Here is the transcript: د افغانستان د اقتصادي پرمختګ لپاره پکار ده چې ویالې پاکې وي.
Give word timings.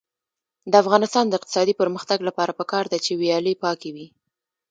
د 0.71 0.73
افغانستان 0.83 1.25
د 1.27 1.33
اقتصادي 1.39 1.73
پرمختګ 1.81 2.19
لپاره 2.27 2.51
پکار 2.59 2.85
ده 2.91 2.97
چې 3.05 3.11
ویالې 3.21 3.53
پاکې 3.63 3.89
وي. 3.95 4.07